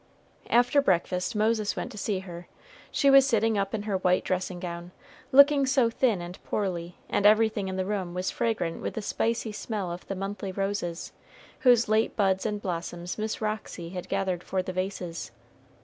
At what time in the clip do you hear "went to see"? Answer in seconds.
1.75-2.21